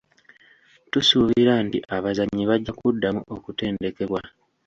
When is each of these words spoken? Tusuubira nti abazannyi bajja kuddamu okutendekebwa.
Tusuubira 0.91 1.53
nti 1.65 1.79
abazannyi 1.95 2.43
bajja 2.49 2.71
kuddamu 2.79 3.21
okutendekebwa. 3.35 4.21